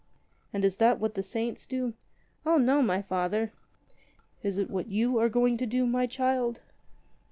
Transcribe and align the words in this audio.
"And 0.51 0.65
is 0.65 0.77
that 0.77 0.99
what 0.99 1.13
the 1.13 1.21
saints 1.21 1.67
do?" 1.67 1.93
"O 2.43 2.57
no, 2.57 2.81
my 2.81 3.03
Father." 3.03 3.51
"Is 4.41 4.57
it 4.57 4.71
what 4.71 4.87
you 4.87 5.19
are 5.19 5.29
going 5.29 5.57
to 5.57 5.67
do, 5.67 5.85
my 5.85 6.07
child 6.07 6.59